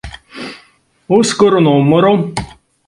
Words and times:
Uz 1.17 1.29
kuru 1.37 1.57
numuru? 1.65 2.13